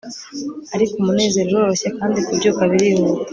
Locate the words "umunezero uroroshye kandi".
0.99-2.17